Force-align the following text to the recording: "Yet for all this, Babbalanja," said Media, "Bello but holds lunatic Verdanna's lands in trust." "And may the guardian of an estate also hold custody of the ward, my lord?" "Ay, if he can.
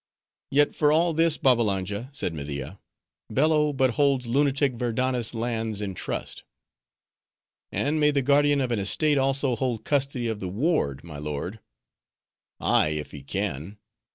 "Yet 0.49 0.75
for 0.75 0.91
all 0.91 1.13
this, 1.13 1.37
Babbalanja," 1.37 2.09
said 2.11 2.33
Media, 2.33 2.79
"Bello 3.29 3.71
but 3.71 3.91
holds 3.91 4.25
lunatic 4.25 4.73
Verdanna's 4.73 5.35
lands 5.35 5.79
in 5.79 5.93
trust." 5.93 6.43
"And 7.71 7.99
may 7.99 8.09
the 8.09 8.23
guardian 8.23 8.61
of 8.61 8.71
an 8.71 8.79
estate 8.79 9.19
also 9.19 9.55
hold 9.55 9.85
custody 9.85 10.27
of 10.27 10.39
the 10.39 10.49
ward, 10.49 11.03
my 11.03 11.19
lord?" 11.19 11.59
"Ay, 12.59 12.87
if 12.97 13.11
he 13.11 13.21
can. 13.21 13.77